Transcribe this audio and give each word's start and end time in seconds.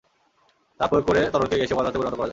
তাপ 0.79 0.87
প্রয়োগ 0.91 1.05
করে 1.07 1.21
তরলকে 1.33 1.55
গ্যাসীয় 1.59 1.77
পদার্থে 1.77 1.99
পরিণত 1.99 2.15
করা 2.15 2.19
যায়। 2.19 2.29